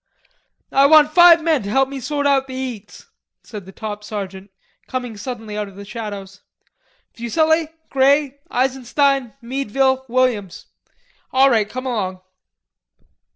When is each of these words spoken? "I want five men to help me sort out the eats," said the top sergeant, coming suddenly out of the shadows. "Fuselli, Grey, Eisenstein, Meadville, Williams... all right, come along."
"I 0.71 0.87
want 0.87 1.13
five 1.13 1.43
men 1.43 1.61
to 1.61 1.69
help 1.69 1.87
me 1.87 1.99
sort 1.99 2.25
out 2.25 2.47
the 2.47 2.55
eats," 2.55 3.05
said 3.43 3.67
the 3.67 3.71
top 3.71 4.03
sergeant, 4.03 4.49
coming 4.87 5.15
suddenly 5.15 5.55
out 5.55 5.67
of 5.67 5.75
the 5.75 5.85
shadows. 5.85 6.41
"Fuselli, 7.13 7.67
Grey, 7.91 8.39
Eisenstein, 8.49 9.33
Meadville, 9.43 10.03
Williams... 10.07 10.65
all 11.31 11.51
right, 11.51 11.69
come 11.69 11.85
along." 11.85 12.19